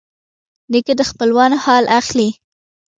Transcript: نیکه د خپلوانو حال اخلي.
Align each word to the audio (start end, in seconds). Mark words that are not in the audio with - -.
نیکه 0.71 0.93
د 0.99 1.01
خپلوانو 1.09 1.57
حال 1.65 1.83
اخلي. 1.99 2.29